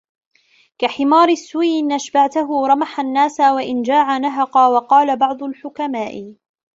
كَحِمَارِ 0.77 1.29
السُّوءِ 1.29 1.65
إنْ 1.79 1.91
أَشْبَعْتَهُ 1.91 2.67
رَمَحَ 2.67 2.99
النَّاسَ 2.99 3.39
وَإِنْ 3.39 3.81
جَاعَ 3.81 4.17
نَهَقْ 4.17 4.57
وَقَالَ 4.57 5.17
بَعْضُ 5.19 5.43
الْحُكَمَاءِ 5.43 6.33